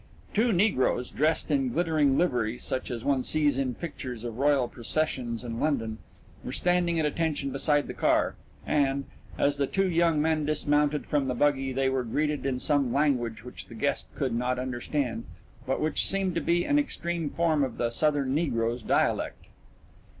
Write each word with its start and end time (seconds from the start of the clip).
Two 0.33 0.51
negroes, 0.51 1.11
dressed 1.11 1.51
in 1.51 1.69
glittering 1.69 2.17
livery 2.17 2.57
such 2.57 2.89
as 2.89 3.05
one 3.05 3.23
sees 3.23 3.59
in 3.59 3.75
pictures 3.75 4.23
of 4.23 4.39
royal 4.39 4.67
processions 4.67 5.43
in 5.43 5.59
London, 5.59 5.99
were 6.43 6.51
standing 6.51 6.99
at 6.99 7.05
attention 7.05 7.51
beside 7.51 7.85
the 7.85 7.93
car 7.93 8.33
and, 8.65 9.05
as 9.37 9.57
the 9.57 9.67
two 9.67 9.87
young 9.87 10.19
men 10.19 10.43
dismounted 10.43 11.05
from 11.05 11.25
the 11.27 11.35
buggy, 11.35 11.71
they 11.71 11.87
were 11.87 12.03
greeted 12.03 12.47
in 12.47 12.59
some 12.59 12.91
language 12.91 13.43
which 13.43 13.67
the 13.67 13.75
guest 13.75 14.07
could 14.15 14.33
not 14.33 14.57
understand, 14.57 15.25
but 15.67 15.79
which 15.79 16.07
seemed 16.07 16.33
to 16.33 16.41
be 16.41 16.65
an 16.65 16.79
extreme 16.79 17.29
form 17.29 17.63
of 17.63 17.77
the 17.77 17.91
Southern 17.91 18.33
negro's 18.35 18.81
dialect. 18.81 19.45